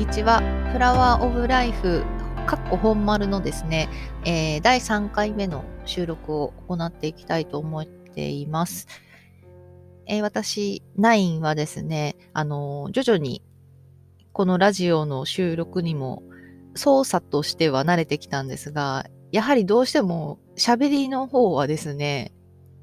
[0.00, 0.40] にちは。
[0.72, 2.02] フラワーオブライフ、
[2.46, 3.90] かっこ本丸のですね、
[4.24, 8.88] えー、第3回目の収録を行っていきたいと思っています。
[10.06, 13.42] えー、私、ナインはですね、あのー、徐々に
[14.32, 16.22] このラジオの収録にも
[16.74, 22.32] 操作としては慣れてきたんですが、やはりどうしても喋りの方はですね、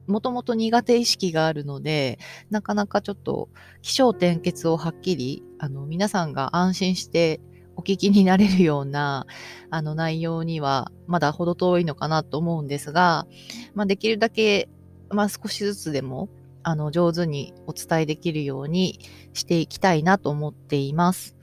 [0.08, 3.50] もともと苦手意識があるので、なかなかちょっと
[3.82, 7.42] 気象転結をはっきり、あの、皆さんが安心して
[7.76, 9.28] お聞きになれるような、
[9.70, 13.28] あの、内容にはまだ程遠いのかなと思うんですが、
[13.76, 14.70] まあ、できるだけ、
[15.10, 16.30] まあ、少しずつでも、
[16.64, 19.00] あの、上手にお伝えできるように
[19.34, 21.36] していきたいなと思っています。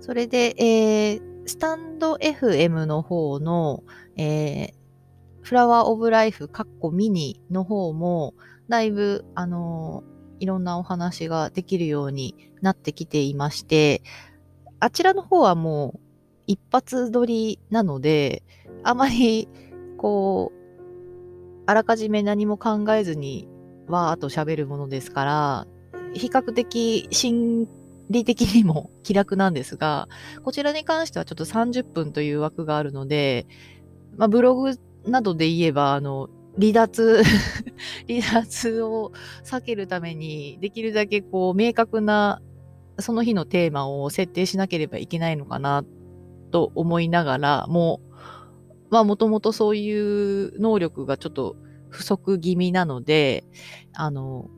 [0.00, 3.84] それで、えー、スタンド FM の方の、
[4.16, 4.74] えー、
[5.44, 8.32] フラワーオブライフ、カッコミニの方も、
[8.70, 10.02] だいぶ、あの
[10.40, 14.02] いろんなお話ができるようになってきていまして、
[14.80, 16.00] あちらの方はもう
[16.46, 18.42] 一発撮りなので、
[18.84, 19.46] あまり、
[19.98, 23.46] こう、あらかじめ何も考えずに、
[23.86, 25.66] わーっと喋るものですから、
[26.14, 27.68] 比較的心
[28.08, 30.08] 理的にも気楽なんですが、
[30.42, 33.46] こちらに関してはちょっと30分という枠があるので、
[34.16, 37.22] まあ、ブログなどで言えば、あの、離脱
[38.08, 39.12] 離脱を
[39.44, 42.40] 避けるために、できるだけこう、明確な、
[42.98, 45.84] その日のテーマを設定しなければいけないのかな、
[46.50, 48.14] と思いながら、もう、
[48.90, 51.56] まあ、もともとそういう能力がちょっと
[51.88, 53.44] 不足気味なので、
[53.92, 54.48] あの、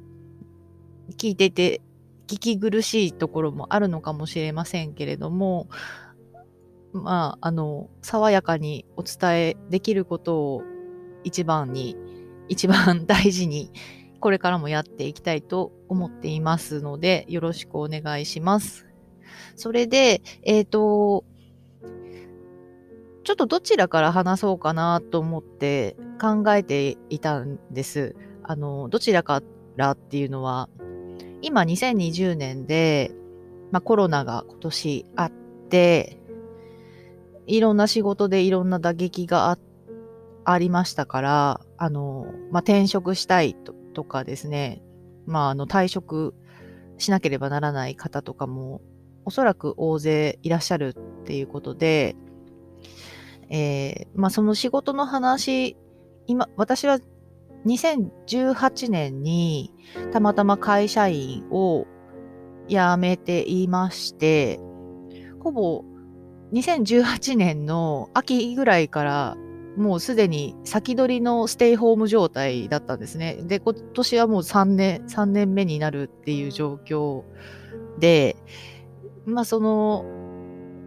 [1.17, 1.81] 聞いてて、
[2.27, 5.69] 聞き苦しいところもあるのかもしれませんけれども、
[6.97, 10.63] まあ、あの、爽やかにお伝えできることを
[11.25, 11.97] 一番に、
[12.49, 13.71] 一番大事に、
[14.21, 18.87] これからもやっていきたいと思っていますので、よろしくお願いします。
[19.57, 21.25] それで、えっ、ー、と、
[23.25, 28.15] ちょっとどちらから話そうかなと思って考えていたんです。
[28.45, 29.43] あの、どちらか
[29.77, 30.69] らっていうのは、
[31.43, 33.11] 今2020年で、
[33.73, 35.33] まあ、コロナが今年あっ
[35.69, 36.21] て、
[37.47, 39.59] いろんな仕事でいろんな打撃があ
[40.45, 44.83] ありましたから、あの、まあ、転職したいととかですね、
[45.27, 46.35] まあ、あの、退職
[46.99, 48.81] しなければならない方とかも、
[49.25, 52.15] おそらく大勢いらっしゃるっていうことで、
[53.49, 55.77] えー、まあ、その仕事の話、
[56.27, 57.01] 今、私は
[57.67, 59.73] 2018年に
[60.13, 61.87] たまたま会社員を
[62.69, 64.61] 辞めていまして、
[65.41, 65.85] ほぼ
[66.53, 69.37] 2018年の秋ぐらいから
[69.77, 73.37] もうすでに先取りのステイホーム状態だったんですね。
[73.43, 77.25] で、今年はもう3年、3年目になるっていう状況
[77.99, 78.37] で、
[79.27, 80.05] まあその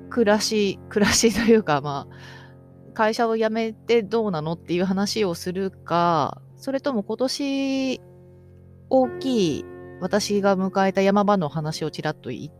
[0.09, 2.15] 暮らし、暮らしというかまあ
[2.93, 8.01] 会社を辞めてどうなのっていう話をするか、それとも今年
[8.89, 9.65] 大きい
[10.01, 12.58] 私が迎えた山場の話をちらっと言っ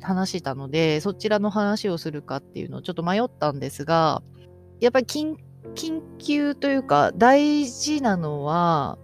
[0.00, 4.22] 話したので、そちらの話をするかっていうのをちょっと迷ったんですが、
[4.80, 5.36] やっぱり緊
[6.18, 8.98] 急というか大事なのは、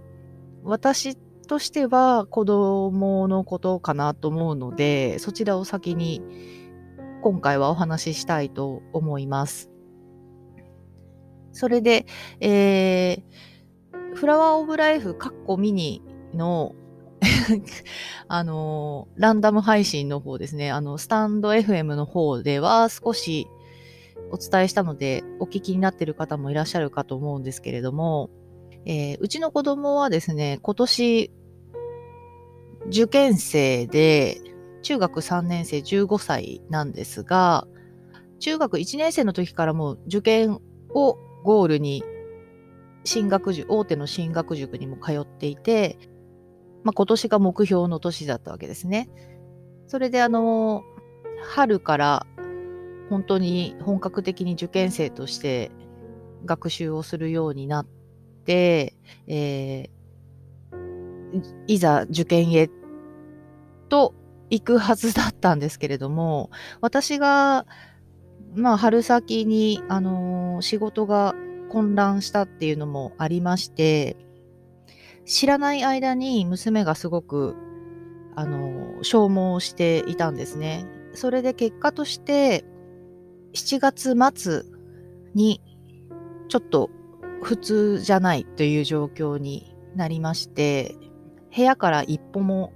[0.63, 1.17] 私
[1.47, 6.23] としては子供のことかなと思うので、そちらを先に
[7.23, 9.71] 今回はお話ししたいと思います。
[11.53, 12.07] それで、
[12.41, 16.03] えー、フラワーオブライフカッコミニ
[16.35, 16.75] の
[18.29, 23.49] あの、ランダム配信の方ですね、あの、スタンド FM の方では少し
[24.31, 28.31] お伝えしたので、お聞きになっている方もいらっしゃるかと思うんですけれども、
[28.87, 31.31] えー、うちの子供はですね、今年、
[32.89, 34.41] 受験生で、
[34.83, 37.67] 中学3年生15歳なんですが、
[38.39, 40.61] 中学1年生の時からもう受験
[40.91, 42.05] をゴールに
[43.05, 45.99] 進学塾、大手の進学塾にも通っていて、
[46.85, 49.09] まあ、今年が目標の年だったわけですね。
[49.87, 50.85] それであの、
[51.43, 52.27] 春から
[53.11, 55.71] 本当に本格的に受験生として
[56.45, 57.87] 学習をするようになっ
[58.45, 58.95] て、
[59.27, 62.71] えー、いざ受験へ
[63.89, 64.15] と
[64.51, 67.67] 行くはずだったんですけれども、私が、
[68.55, 71.35] まあ、春先に、あのー、仕事が
[71.71, 74.17] 混乱したっていうのもありまして、
[75.25, 77.57] 知らない間に娘がすごく、
[78.37, 80.87] あの、消耗していたんですね。
[81.15, 82.65] それで結果として、
[83.55, 84.63] 7月末
[85.35, 85.61] に、
[86.49, 86.91] ちょっと
[87.43, 90.97] 普通じゃないという状況になりまして、
[91.55, 92.73] 部屋から一歩も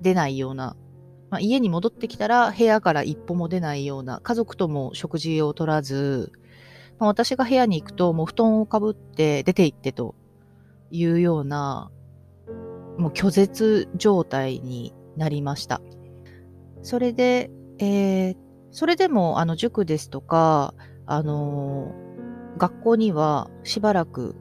[0.00, 0.76] 出ないような
[1.30, 6.32] まあ、家に戻ってきたら部屋から一歩も出ないような、家族とも食事をとらず、
[6.98, 10.14] まあ、私が部屋に行くともう布団をかぶって出て行ってと
[10.90, 11.90] いうような、
[12.98, 15.80] もう拒絶状態になりました。
[16.82, 18.36] それで、えー、
[18.70, 20.74] それでもあの塾ですとか、
[21.06, 24.36] あのー、学校にはしばらく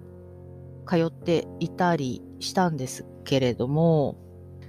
[0.87, 4.17] 通っていたりしたんですけれども、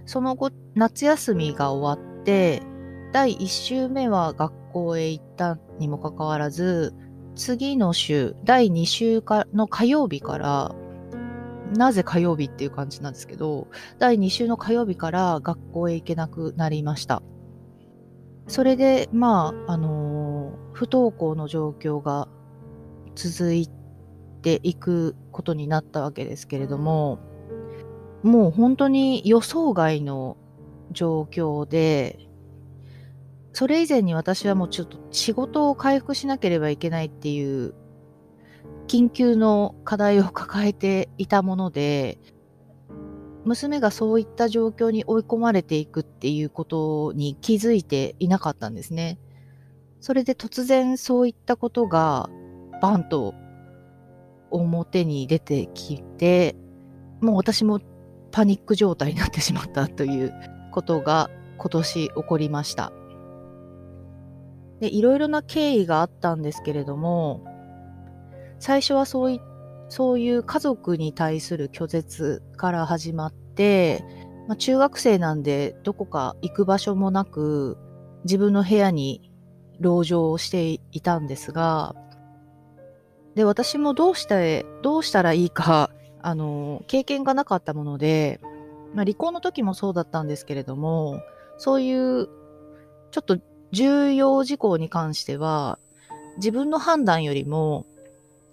[0.07, 2.63] その後、夏休みが終わって、
[3.13, 6.95] 第1週目は学校へ行ったにもかかわらず、
[7.35, 10.75] 次の週、第2週かの火曜日から、
[11.71, 13.69] なぜ火曜日っていう感じなんですけど、
[13.99, 17.23] 第2週の火曜日から学校へ行けなくなりました。
[18.49, 22.29] それで、まあ、あのー、不登校の状況が
[23.15, 23.69] 続い
[24.43, 27.19] ていくことになったわけですけれども、
[28.23, 30.37] もう本当に予想外の
[30.91, 32.19] 状況で、
[33.53, 37.75] それ以前に私はもうちょっと仕事を回復しなければいけないっていう
[38.91, 42.19] 緊急の課題を抱えていたもので、
[43.45, 49.21] 娘がそういった状況に追い込まれていくっていうことに気づいていなかったんですね。
[50.01, 52.31] それで突然そういったことが
[52.83, 53.33] バンと
[54.51, 56.57] 表に出てきて、
[57.21, 57.79] もう私も
[58.33, 60.35] パニック状態になってしまったという
[60.73, 62.93] ことが今年起こりました。
[64.81, 67.45] で、いろいろな経緯があったんですけれども、
[68.61, 69.41] 最初はそうい
[69.89, 74.05] そういう家族に対する拒絶から始まって、
[74.47, 77.77] まあ、中学生なんでどこか行く場所もなく、
[78.25, 79.33] 自分の部屋に
[79.83, 81.97] 籠城をしていたんですが、
[83.35, 85.91] で、私もどうして、どうしたらいいか
[86.23, 88.41] あの、経験がなかったもので、
[88.95, 91.21] まあ、離婚の時もそうだったんですけれども、
[91.59, 92.29] そういう
[93.11, 93.39] ちょっと
[93.73, 95.79] 重要事項に関しては、
[96.37, 97.87] 自分の判断よりも、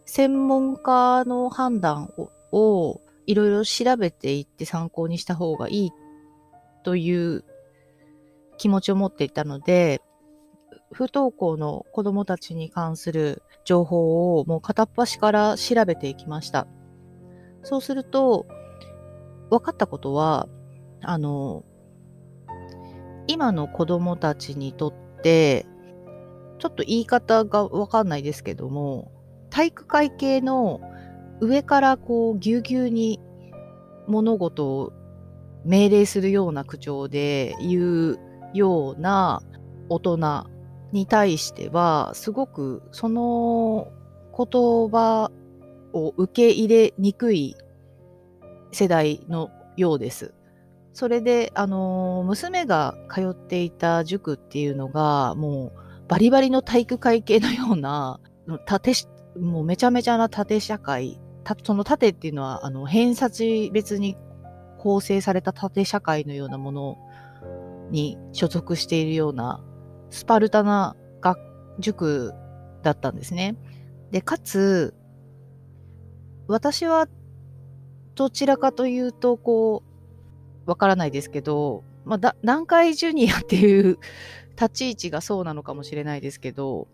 [0.07, 2.09] 専門家の判断
[2.54, 5.92] をいろいろ調べていって参考にした方がいい
[6.83, 7.44] という
[8.57, 10.01] 気持ちを持っていたので、
[10.94, 16.68] 不登校の子供たちに関する情報をもう片っ端から調べていきました。
[17.63, 18.48] そうすると、
[19.50, 20.48] 分かったことは、
[21.01, 21.65] あの、
[23.27, 25.65] 今の子供たちにとって、
[26.59, 29.12] ちょっと言い方がわかんないですけども、
[29.57, 30.81] 体育会系の
[31.39, 33.19] 上からこうぎゅうぎゅうに
[34.06, 34.94] 物事を
[35.65, 38.19] 命令するような口調で言う
[38.54, 39.42] ような
[39.89, 40.45] 大人
[40.92, 43.88] に対しては、すごくその
[44.38, 45.31] 言葉
[45.92, 47.56] を受け入れにくい
[48.71, 50.36] 世代のようです。
[50.94, 58.19] それで、あの、娘が通っていた塾っていうのが、もうバリバリの体育会系のような、
[58.68, 58.94] 縦、
[59.39, 61.19] もうめちゃめちゃな縦社会、
[61.63, 64.17] その縦っていうのは、あの、偏差値別に
[64.77, 66.97] 構成された縦社会のようなもの
[67.89, 69.63] に所属しているような、
[70.09, 71.39] スパルタな学
[71.79, 72.33] 塾
[72.83, 73.57] だったんですね。
[74.11, 74.93] で、かつ、
[76.47, 77.07] 私は
[78.15, 79.83] どちらかというと、こ
[80.65, 83.97] う、わからないですけど、まあ、だ南海ジュニアっていう
[84.51, 86.87] 立ち位置がそうなのかもしれないですけど、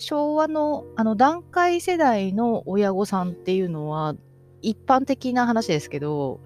[0.00, 4.14] 昭和のあの団塊世代の親御さんっていうのは、
[4.62, 6.40] 一般的な話ですけど、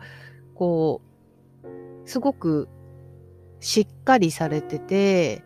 [0.55, 1.01] こ
[1.63, 2.69] う、すごく
[3.61, 5.45] しっかりされてて、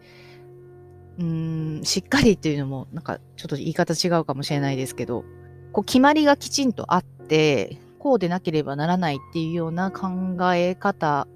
[1.18, 5.24] うーん、しっかりっていうのも、なんかちょっと言い方違うかもしれないですけど、
[5.72, 10.08] こう決まりがきちんとあって、こうでなければならないっていうような考
[10.54, 11.28] え方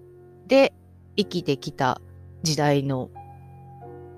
[0.46, 0.72] で
[1.16, 2.00] 生きてきた
[2.42, 3.10] 時代の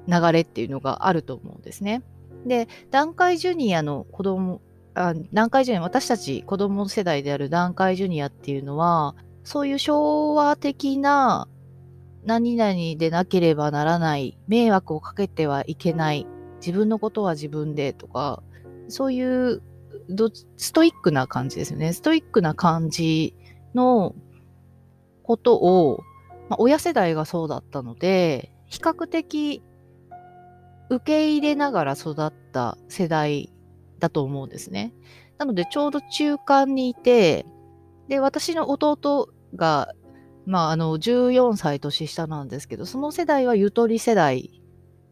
[0.06, 2.02] 流れっていうのがあると思うんですね。
[2.44, 4.60] で、団塊ジュニアの子供、
[4.94, 11.48] あ団塊ジュニア、私たち子供世代である団塊ジュニアっていうのは、そういう昭和的な
[12.24, 16.26] 何々でなければならない、迷惑をかけてはいけない、
[16.60, 18.42] 自分のことは自分でとか、
[18.88, 19.62] そういう
[20.56, 21.92] ストイックな感じですよね。
[21.92, 23.34] ストイックな感じ
[23.74, 24.14] の
[25.22, 26.00] ことを、
[26.48, 29.62] まあ、親世代がそうだったので、比較的
[30.90, 33.52] 受け入れながら育った世代
[33.98, 34.92] だと思うんですね。
[35.38, 37.46] なので、ちょうど中間にいて、
[38.08, 39.94] で、私の弟が、
[40.46, 44.62] まあ、あの、14歳年下なんですけど、その世代はゆとり世代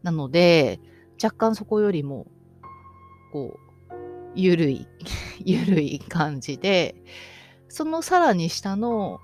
[0.03, 0.79] なので、
[1.21, 2.27] 若干そこよりも、
[3.31, 3.93] こう、
[4.35, 4.87] ゆるい、
[5.43, 6.95] ゆるい感じで、
[7.67, 9.19] そのさらに下の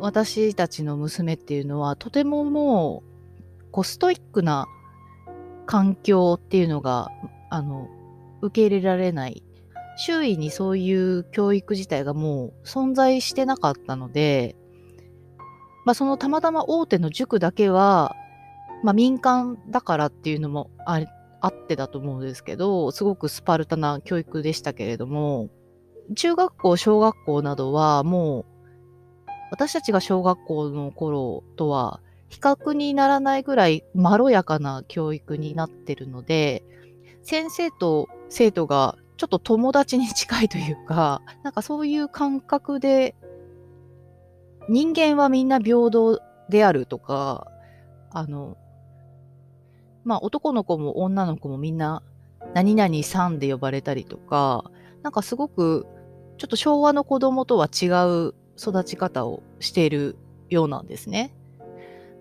[0.00, 4.66] 私たちの娘っていうのは、とてももう、こうストイックな
[5.66, 7.10] 環境っていうのが、
[7.50, 7.88] あの、
[8.42, 9.42] 受け入れられない。
[9.96, 14.56] 周囲にそういう教育自体がもう存在してなかったので、
[15.84, 18.16] まあそのたまたま大手の塾だけは、
[18.82, 21.00] まあ民間だからっていうのもあ
[21.40, 25.50] あってだと思うんですけど、すごくスパルタな教育でしたけれども、
[26.16, 28.44] 中学校、小学校などはもう、
[29.50, 36.64] 私たちが小学校の頃とは比較にならないぐらいまろやかな教育になってるので、
[37.22, 43.14] 先生と生徒がちょっと友達に近いというか、なんかそういう感覚で、
[44.68, 47.46] 人間はみんな平等であるとか、
[48.10, 48.56] あの、
[50.04, 52.02] まあ男の子も女の子もみんな
[52.54, 54.70] 何々さんで呼ばれたりとか、
[55.02, 55.86] なんかすごく
[56.38, 57.86] ちょっと昭和の子供とは違
[58.28, 60.16] う育ち方をしている
[60.50, 61.34] ようなんですね。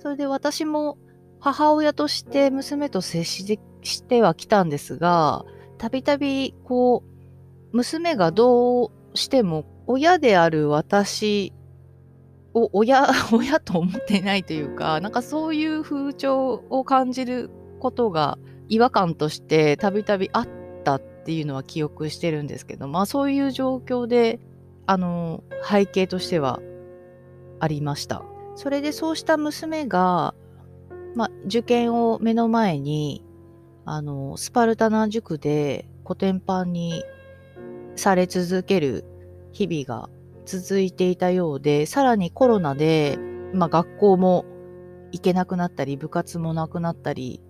[0.03, 0.97] それで私も
[1.39, 5.45] 母親として娘と接してはきたんですが、
[5.77, 7.03] たびたびこ
[7.71, 11.53] う、娘がどうしても親である私
[12.53, 20.47] を親、 親と思っていないというか、なんかそういう風潮を感じることが違和感としてたびたびあっ
[20.83, 24.41] たっていうのは記憶してるんですけど、まあそういう状況で、
[24.85, 26.59] あの、背景としては
[27.61, 28.32] ありました。
[28.55, 30.35] それでそうした娘が、
[31.15, 33.23] ま受験を目の前に、
[33.85, 37.03] あの、スパルタな塾でコテンパンに
[37.95, 39.05] され続ける
[39.51, 40.09] 日々が
[40.45, 43.17] 続いていたようで、さらにコロナで、
[43.53, 44.45] ま学校も
[45.11, 47.41] 行けなくなったり、部活もなくなったり、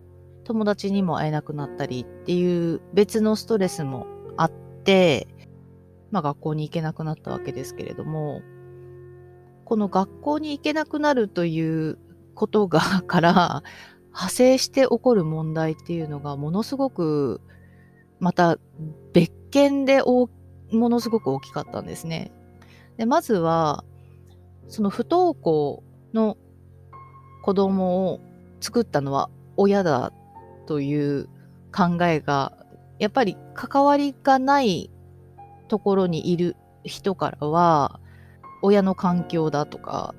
[0.44, 4.08] 友達にも会えなくなったりっていう別のストレスも
[4.38, 5.28] あって、
[6.12, 8.42] まあ学校に行けなくなったわけですけれども、
[9.74, 11.98] この学校に行けなくなるという
[12.36, 13.64] ことが、 から
[14.10, 17.42] 派生して起こる問題っていうのがものすごく、
[18.20, 18.60] また
[19.14, 20.30] 別件でも
[20.72, 22.32] のすごく大きかったんですね。
[22.98, 23.84] で、まずは、
[24.68, 26.38] その不登校の
[27.42, 28.20] 子供を
[28.62, 30.14] 作ったのは親だ
[30.68, 31.26] という
[31.76, 32.64] 考えが、
[33.00, 34.92] やっぱり関わりがない
[35.68, 38.00] ところにいる人からは、
[38.64, 40.16] 親の環境だとか、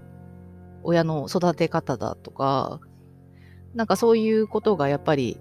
[0.83, 2.79] 親の育て方だとか、
[3.75, 5.41] なんかそういうことがやっぱり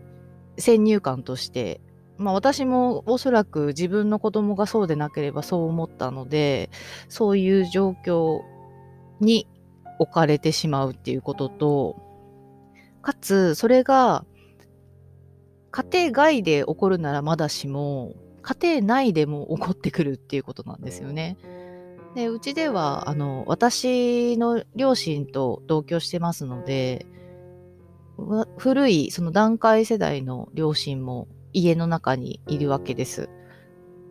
[0.57, 1.81] 先入観として、
[2.17, 6.69] まあ私もおそらく自分の子供がそうでなければそう思ったので、
[7.09, 8.39] そういう状況
[9.19, 9.47] に
[9.99, 12.01] 置かれてしまうっていうことと、
[13.01, 14.25] かつそれが
[15.71, 21.35] 家庭外で起こるならまだしも、家庭内でも起こってくるっていうことなんですよね。
[22.15, 27.05] で、うちでは、あの、私の両親と同居してますので、
[28.57, 33.29] 古い、その段階世代の両親も家の中にいるわけです。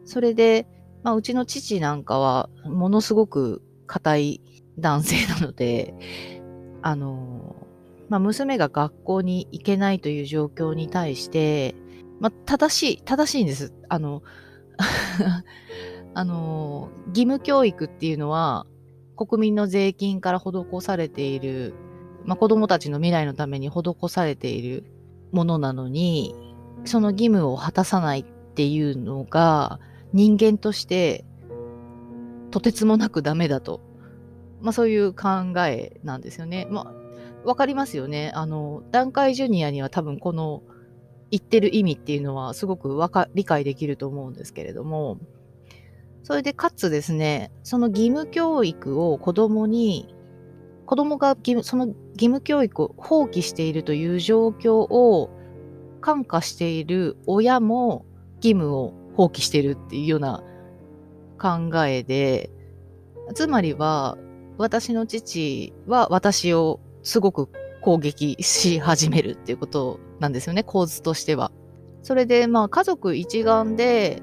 [0.04, 0.66] それで、
[1.04, 4.40] まあ、うちの父なんかは、ものすごく硬い
[4.78, 5.94] 男性なので、
[6.82, 7.54] あの、
[8.09, 11.76] まあ、娘が学校に行けないという状況に対して、
[12.21, 13.73] まあ、正しい、正しいんです。
[13.88, 14.23] あの、
[16.14, 18.66] あの、義務教育っていうのは、
[19.16, 21.75] 国民の税金から施されている、
[22.25, 24.85] まあ、子供たちの未来のために施されている
[25.33, 26.35] ものなのに、
[26.85, 29.81] その義務を果たさないっていうのが、
[30.12, 31.25] 人間として、
[32.50, 33.81] とてつもなくダメだと。
[34.61, 35.28] まあそういう考
[35.66, 36.69] えなんですよね。
[36.71, 37.02] まあ
[37.45, 38.31] わかりますよね。
[38.35, 40.62] あの、段階ジュニアには多分この
[41.31, 45.19] 言ってる意味っていうのはすごくわか理解できると思うんですけれども、
[46.23, 50.14] それでかつですね、その義務教育を子供に、
[50.87, 55.31] 子供が義務その義務教育を放棄しているという状況を
[56.00, 58.05] 感化している親も
[58.37, 60.43] 義務を放棄しているっていうような
[61.41, 62.50] 考えで、
[63.35, 64.17] つまりは
[64.59, 67.49] 私の父は私をすごく
[67.81, 71.50] 攻撃し始めるっていうことなんですよね、構図としては。
[72.02, 74.23] それで、まあ、家族一丸で、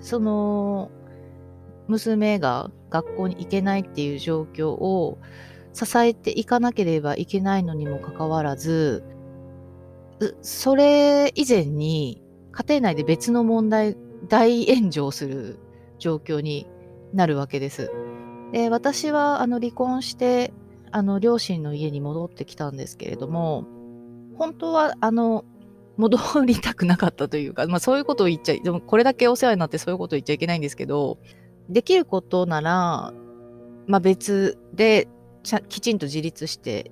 [0.00, 0.90] その、
[1.90, 5.18] 娘が学校に行けないっていう状況を
[5.72, 9.04] 支えていかなければいけないのにもかかわらず、
[10.42, 13.96] それ以前に家庭内で別の問題、
[14.28, 15.58] 大炎上する
[15.98, 16.66] 状況に
[17.12, 17.90] なるわけです。
[18.52, 20.52] で私はあの離婚して
[20.92, 23.64] あの、両親の家に戻ってきたんですけれども、
[24.36, 25.44] 本当は、あの、
[25.96, 31.18] 戻りたくなかったというか、まあそういうことを言っちゃい、でもこれだけお世話になってそういうことを言っちゃいけないんですけど、
[31.70, 33.12] できることなら、
[33.86, 35.08] まあ別で
[35.68, 36.90] きちんと自立して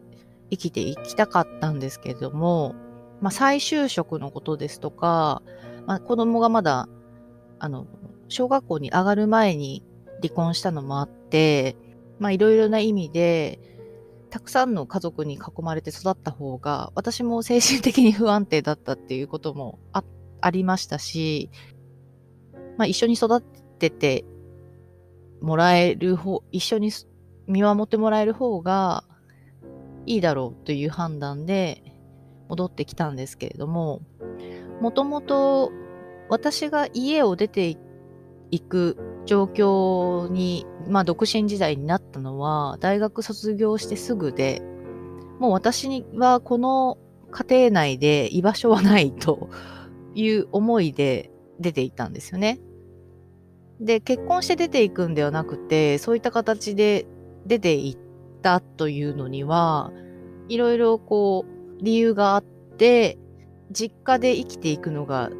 [0.50, 2.74] 生きていきたかったんですけれども、
[3.20, 5.42] まあ、再就職のことですとか、
[5.86, 6.88] まあ、子供がまだ、
[7.58, 7.86] あの、
[8.28, 9.82] 小学校に上がる前に
[10.22, 11.76] 離婚したのもあって、
[12.18, 13.60] まあ、いろいろな意味で、
[14.30, 20.04] たくさんの家族に囲まれて育った方が、私も精神的に不安定だったっていうこともあ
[20.40, 21.50] ありましたし、
[22.76, 24.24] まあ、一緒に育ってて
[25.40, 26.90] もらえる方、一緒に
[27.46, 29.04] 見守ってもらえる方が
[30.06, 31.82] いいだろうという判断で
[32.48, 34.02] 戻ってきたんですけれども、
[34.80, 35.72] もともと
[36.28, 37.76] 私が家を出て
[38.50, 44.62] いく状況に、まあ独身時代になったのは大学卒業してすぐで、
[45.38, 46.98] もう私にはこの
[47.30, 49.50] 家庭内で居場所はないと
[50.14, 51.30] いう思いで
[51.60, 52.58] 出ていたんですよね。
[53.80, 57.06] で、結婚して出ていくんではなくて、そういった形で
[57.46, 59.92] 出ていったというのには、
[60.48, 63.18] いろいろこう、理由があって、
[63.70, 65.30] 実家で生きていくのが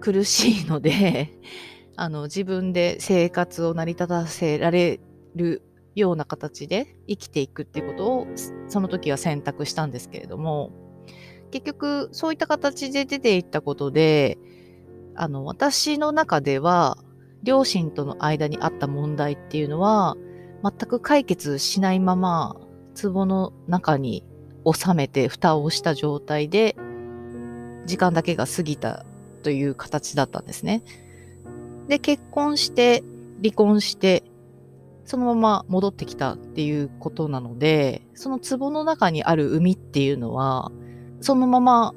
[0.00, 1.30] 苦しいので、
[1.96, 5.00] あの、自分で生活を成り立たせられ
[5.34, 5.62] る
[5.94, 8.26] ような形で生きていくっていうことを、
[8.68, 10.70] その時は選択したんですけれども、
[11.50, 14.38] 結局、そういった形で出ていったことで、
[15.14, 16.96] あの、私の中では、
[17.42, 20.16] 両親との間にあった問題っていうのは、
[20.62, 22.56] 全く解決しないまま、
[23.00, 24.24] 壺の中に
[24.64, 26.76] 収めて蓋をした状態で、
[27.86, 29.04] 時間だけが過ぎた
[29.42, 30.82] という形だったんですね。
[31.88, 33.02] で、結婚して、
[33.42, 34.22] 離婚して、
[35.04, 40.70] そのまま戻ってきたっていうことなので、その壺の中にある海っていうのは、
[41.20, 41.92] そのまま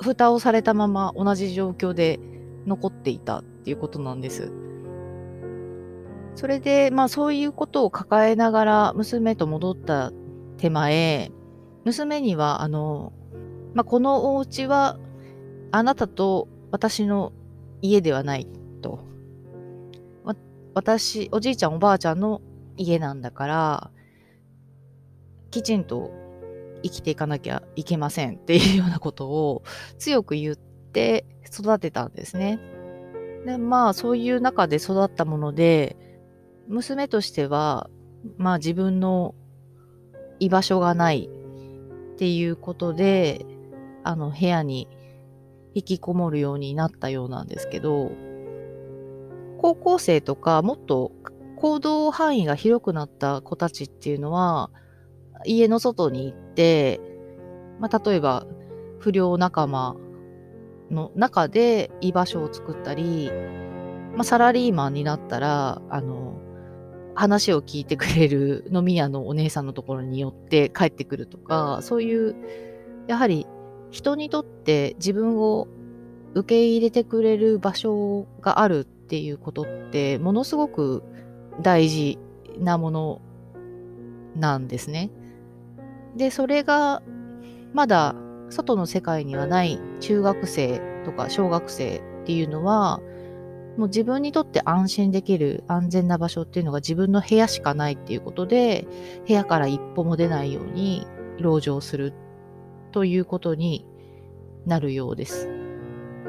[0.00, 2.18] 蓋をされたまま同じ状況で
[2.66, 4.50] 残っていたっていうことなんです。
[6.38, 10.12] それで、まあそういうことを抱えながら娘と戻った
[10.56, 11.32] 手前、
[11.84, 13.12] 娘には、あの、
[13.74, 15.00] まあこのお家は
[15.72, 17.32] あなたと私の
[17.82, 18.46] 家ではない
[18.82, 19.00] と。
[20.74, 22.40] 私、おじいちゃんおばあちゃんの
[22.76, 23.90] 家なんだから、
[25.50, 26.12] きちんと
[26.84, 29.64] 生きていかなきゃいけませんっていうようなことを
[29.98, 32.60] 強く言って育てたんですね。
[33.44, 35.96] で、まあそういう中で育ったもので、
[36.68, 37.88] 娘としては、
[38.36, 39.34] まあ自分の
[40.38, 41.28] 居場所がない
[42.14, 43.44] っていうことで、
[44.04, 44.88] あの部屋に
[45.74, 48.12] 引きこもるようになったようなんですけど、
[49.58, 51.12] 高校生とかもっと
[51.56, 54.70] 行動範囲が広くなった子たちっていうのは、
[55.44, 57.00] 家の外に行って、
[57.80, 58.46] まあ、例えば
[58.98, 59.96] 不良仲間
[60.90, 63.30] の中で居場所を作ったり、
[64.14, 66.40] まあ、サラリーマンになったら、あの、
[67.18, 72.36] 話を聞いてくれる飲み屋のお姉さんのところに寄って帰ってくるとか、そういう、
[73.08, 73.44] やはり
[73.90, 75.66] 人にとって自分を
[76.34, 81.02] 受け入れてくれる場所があるっていうことって、ものすごく
[81.60, 82.20] 大事
[82.60, 83.20] なもの
[84.36, 85.10] なんですね。
[86.16, 87.02] で、それが
[87.72, 88.14] まだ
[88.48, 93.00] 外の世界にはない中学生とか小学生っていうのは、
[93.78, 98.88] もう自分にとって安心できる安全な場所っていうのが自分の部屋しかないっていうことで、
[99.26, 101.06] 部屋から一歩も出ないように
[101.38, 102.12] 籠城する
[102.90, 103.86] ということに
[104.66, 105.48] なるようです。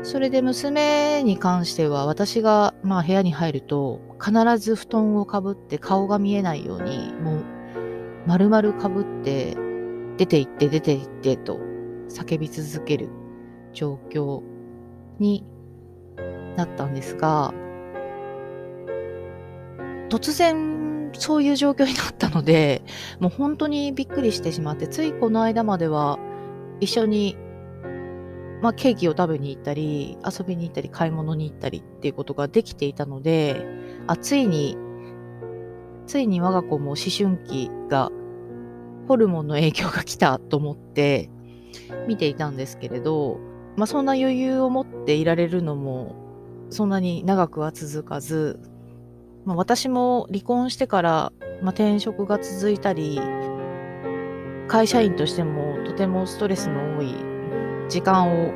[0.04, 7.44] それで娘に関しては私がまあ部屋に入ると必ず布団をかぶって顔が見えないようにもう
[8.28, 9.58] 丸々かぶって
[10.18, 11.60] 出て行って出て行ってと
[12.10, 13.10] 叫び続ける
[13.74, 14.42] 状況
[15.18, 15.44] に
[16.60, 17.54] なったんですが、
[20.10, 22.82] 突然そういう状況になったので、
[23.19, 26.19] もう本当にびっくりしてしまって、ついこの間までは
[26.82, 27.38] 一緒に、
[28.62, 33.65] まあ、ケーキを食べに行ったり、遊びに行ったり、買い物に行ったりっていうことができていたので、
[34.08, 34.78] あ、ついに、
[36.08, 38.12] ついに我が子も思春期が、
[39.08, 41.32] ホルモンの影響が来たと思って
[42.08, 43.39] 見ていたんですけれど、
[43.76, 46.29] まあ、そんな余裕を持っていられるのも
[46.69, 48.60] そんなに長くは続かず、
[49.45, 53.19] まあ、私も離婚してから、まあ、転職が続いたり、
[54.67, 57.15] 会社員としてもとてもストレスの多い
[57.89, 58.53] 時間を、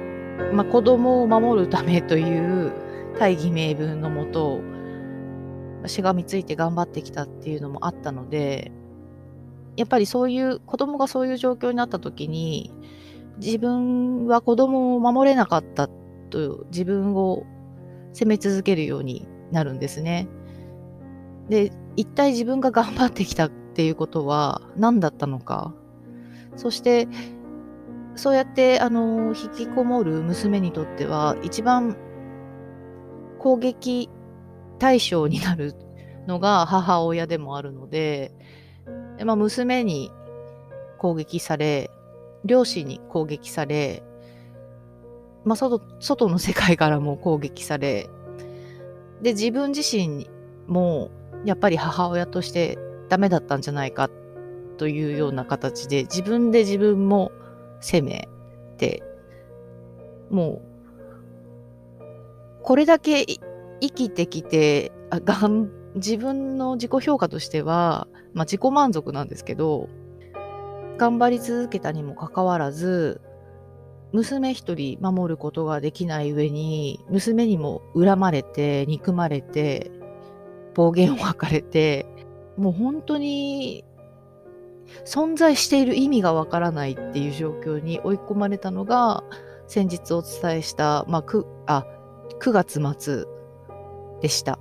[0.53, 2.71] まあ、子供を守るためという
[3.19, 4.61] 大義名分のもと、
[5.87, 8.71] しがみついて頑張ってきたっていうのもあったので、
[9.75, 12.71] やっぱりそういう子供がそういう状況になった時に、
[13.37, 15.89] 自分は子供を守れなかった
[16.29, 17.43] と自分を
[18.13, 20.27] 責め続けるようになるんですね。
[21.49, 25.73] で、一体自分が頑張ってきたっていうことは何だったのか。
[26.55, 27.07] そして
[28.15, 31.97] そうやってあの引きこもる娘にとっては一番
[33.39, 34.09] 攻撃
[34.77, 35.73] 対象になる
[36.27, 38.31] のが母親でもあるので、
[39.25, 40.11] まあ、娘に
[40.99, 41.89] 攻撃され
[42.45, 44.03] 両親に攻撃され、
[45.45, 48.09] まあ、外外の世界からも攻撃され
[49.21, 50.29] で自分自身
[50.67, 51.11] も
[51.45, 52.77] やっぱり母親として
[53.09, 54.09] ダメだったんじゃないか
[54.77, 57.31] というような形で自分で自分も
[57.79, 58.27] 責め
[58.77, 59.03] て
[60.29, 60.73] もう
[62.63, 69.89] これだけ生きてきてあがん自分の自己評価としては、まあ、自己満足なんですけど
[70.97, 73.21] 頑張り続けたにもかかわらず
[74.13, 79.91] 娘一人守ることができない上に娘にも恨まれて憎まれて
[80.75, 82.05] 暴言を吐かれて
[82.55, 83.83] もう本当に
[85.05, 89.23] 存在している意味がわからないっていう状況に追い込まれたのが
[89.67, 91.87] 先日お伝えした、まあ、9, あ
[92.39, 93.25] 9月末
[94.21, 94.59] でした。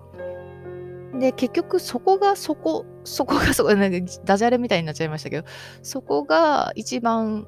[1.19, 5.47] で結局そこがそこそこがそこなんかダジャレみたいになっちゃいましたけど
[5.83, 7.47] そこが一番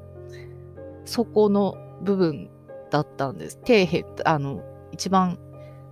[1.06, 2.50] そこの部分
[2.90, 3.58] だったんです。
[3.66, 4.62] 底辺あの
[4.92, 5.38] 一番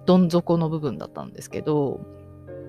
[0.06, 2.00] どん底の部分だったんですけど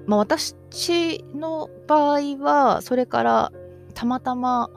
[0.05, 3.51] まあ、私の場合は、それから
[3.93, 4.69] たまたま、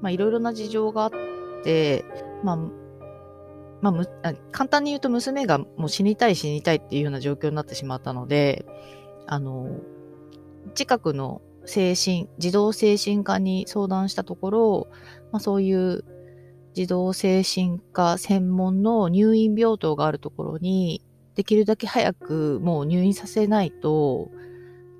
[0.00, 1.10] ま、いろいろな事情があっ
[1.64, 2.04] て、
[2.44, 2.56] まあ、
[3.80, 8.66] まあ、簡単に言うと娘がもう死にたい死にたいっていうような状況になってしまったので、
[9.26, 9.70] あの、
[10.74, 14.88] 近くの精神、児童精神科に相談したところ、
[15.32, 16.04] まあ、そういう
[16.78, 24.30] 児童精神科専門の入院病棟があるところに、できるだけ早くもう入院させないと、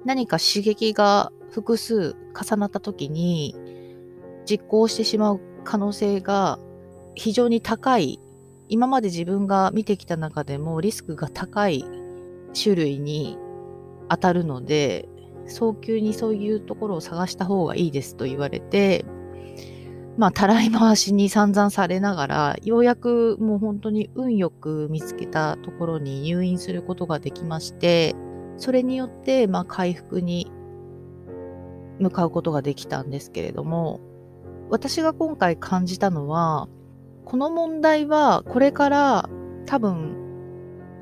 [0.05, 3.55] 何か刺激が複数重なった時に
[4.45, 6.59] 実行してしまう可能性が
[7.15, 8.19] 非常に高い。
[8.69, 11.85] 今まで自分が見てきた中でもリスクが高い
[12.61, 13.39] 種類に
[14.09, 15.09] 当たるので
[15.47, 19.07] 早急にそういうところを探した方がいいですと言われて
[20.19, 28.15] まあたらい回しに散々されながらようやくもう本当に運よく見つけたところに入院することができまして
[28.59, 30.51] それによって、まあ、回復に
[32.01, 34.01] 向かうことができたんですけれども、
[34.69, 36.69] 私が今回感じたのは、
[37.25, 39.31] この問題はこれから
[39.67, 40.17] 多分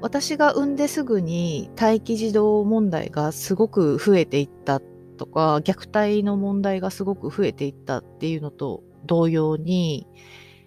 [0.00, 4.80] 私が産んですぐに待機児童問題がすごく増えていった
[5.16, 10.06] とか虐待の問題がすごく増えていったっていうのと同様に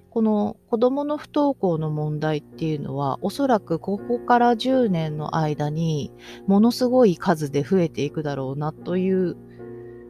[0.09, 6.11] この子供の不登校の問題っていうのは、おそらくここから10年の間に
[6.47, 9.37] ものすごい数で増えていくだろうなという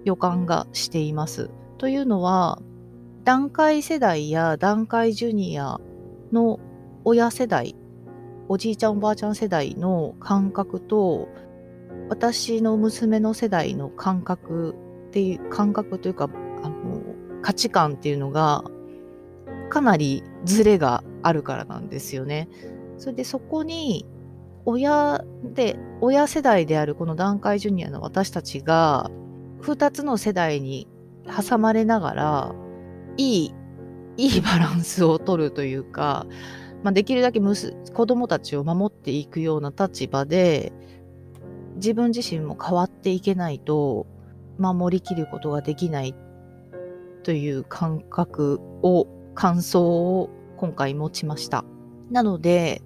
[0.06, 1.50] 予感がしています。
[1.78, 2.62] というのは、
[3.26, 5.80] 段階世代や段階ジュニア
[6.32, 6.60] の
[7.04, 7.76] 親世代、
[8.48, 11.28] おじいちゃんおばあちゃん世代の感覚と、
[12.08, 14.76] 私の娘の世代の感覚
[15.10, 16.30] っていう、感覚というか、
[16.64, 16.99] あの、
[17.42, 18.64] 価値観っていうのが
[19.70, 22.50] かなりズレがあるからなんですよね。
[22.98, 24.06] それでそこに
[24.66, 29.10] 親で親世代であるこの団塊ジュニアの私たちが
[29.62, 30.88] 2つの世代に
[31.26, 32.56] 挟まれながら
[33.18, 33.54] いい
[34.18, 36.28] いいバランスを取るというか、
[36.84, 40.74] まあ、できるだけ子供たちを守っていくような立場で
[41.76, 44.08] 自分自身も変わっていけないと
[44.58, 46.14] 守りきることができない
[47.30, 51.64] という感覚を感想を今回持ちました。
[52.10, 52.82] なので、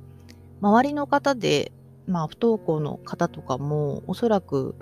[0.60, 1.72] 周りの方で、
[2.08, 4.76] まあ、不登校の方とかも、おそらく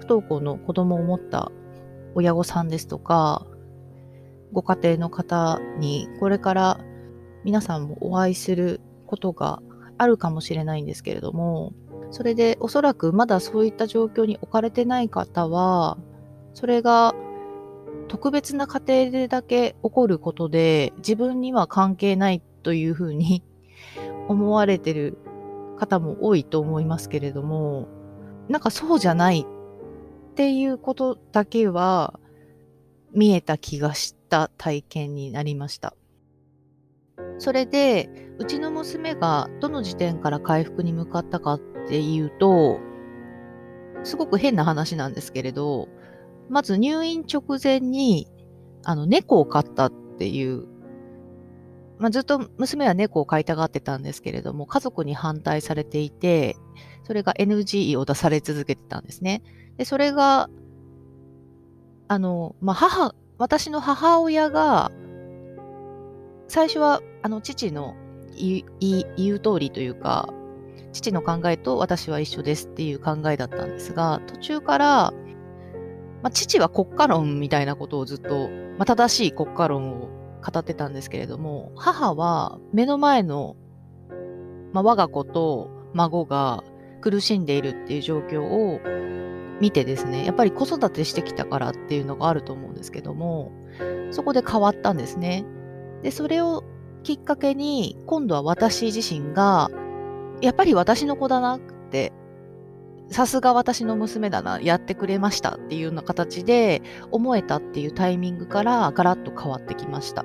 [0.00, 1.52] 不登校の子供を持った
[2.16, 3.46] 親御さんですとか、
[4.52, 6.80] ご家庭の方に、これから
[7.44, 9.62] 皆さんもお会いすることが
[9.96, 11.72] あるかもしれないんですけれども、
[12.10, 15.98] それでおそらくまだそういった状況に置かれてない方は、
[16.52, 17.14] それが
[18.14, 23.42] 特別な家庭でだけ起こることで自分には関係ないというふうに
[24.30, 25.18] 思われてる
[25.76, 27.88] 方も多いと思いますけれども、
[28.48, 32.20] なんかそうじゃないっていうことだけは
[33.12, 35.96] 見えた気がした体験になりました。
[37.38, 42.78] それで、うちの娘がどの時点から回復に向かったかっていうと、
[44.04, 45.88] すごく変な話なんですけれど、
[46.48, 48.28] まず入院直前に、
[48.84, 50.66] あの、猫を飼ったっていう、
[51.98, 56.56] まあ、ずっと娘は猫を飼いたがってたんですけれども、家族に反対されていて、
[57.04, 59.42] それが NG を出され続けてたんですね。
[59.76, 60.50] で、それが、
[62.08, 64.90] あの、まあ、母、私の母親が
[66.48, 67.96] 最初はあの父の
[68.36, 68.64] 言
[69.34, 70.28] う通りというか、
[70.92, 75.14] 父の考えと私は一緒ですっていう考えだったんですが、途中から、
[76.24, 80.08] まあ、父は国家論みたいなことをずっと、まあ、正しい国家論を
[80.42, 83.56] 語ってたんですけれども、母は目の前の、
[84.72, 86.64] まあ、我が子と孫が
[87.02, 88.80] 苦しんでいるっていう状況を
[89.60, 93.52] 見てですね、やっぱり子育てしてきたからっていうのがあると思うんですけども、
[94.10, 95.44] そこで変わったんですね。
[96.02, 96.64] で、それを
[97.02, 99.70] きっかけに、今度は私自身が、
[100.40, 101.60] やっぱり私の子だなっ
[101.90, 102.14] て、
[103.10, 110.24] さすが私の娘だな、やってくれましたっていうような形で思えたっていうタイミングからガラッと変わってきました。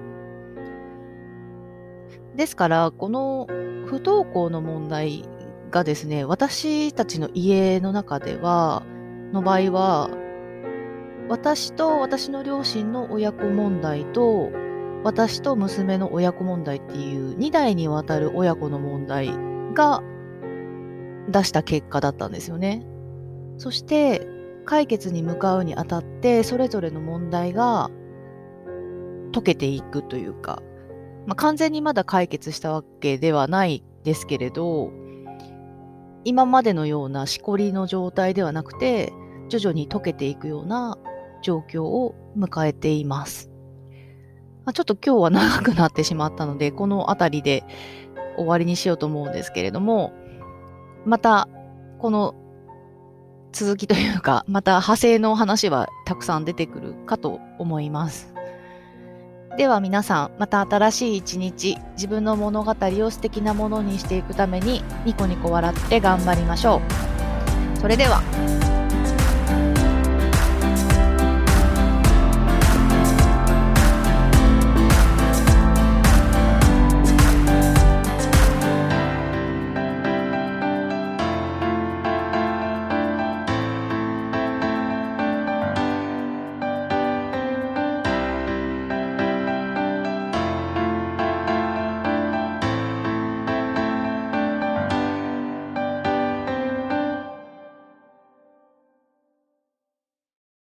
[2.35, 3.47] ですから、この
[3.85, 5.25] 不登校の問題
[5.71, 8.83] がですね、私たちの家の中では、
[9.33, 10.09] の場合は、
[11.27, 14.51] 私と私の両親の親子問題と、
[15.03, 19.31] 私と娘の親子問題っていう2代にわたる親子の問題
[19.73, 20.01] が
[21.27, 22.85] 出した結果だったんですよね。
[23.57, 24.27] そして
[24.65, 27.89] 解決に向かうにあたってそれぞれの問題が
[29.33, 30.61] 解けていくというか、
[31.25, 34.91] まあ、完全にまだ解決したわけではないですけれど
[36.23, 39.11] 今までのようなしこりの状態ではなくて
[39.49, 40.97] 徐々に解けていくような
[41.41, 43.49] 状況を迎えています。
[44.65, 47.63] まあ、ちょっと今日は長くなってしまったので、この辺りで
[48.37, 50.13] 終わりにしようと思うんですけれども、
[51.05, 51.47] また、
[51.99, 52.35] この
[53.51, 58.33] 続きというか、 また派生の話はたくさん出てくるかと思います。
[59.57, 66.81] では皆さん、また新しい一日、自分の物語を素敵なものにしていくために、ニコニコ笑って頑張りましょ
[67.75, 67.79] う。
[67.79, 68.68] それでは。